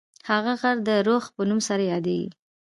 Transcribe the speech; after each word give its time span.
هغه 0.29 0.53
غر 0.61 0.77
د 0.87 0.89
رُخ 1.07 1.23
په 1.35 1.41
نوم 1.49 1.59
یادیږي. 1.91 2.29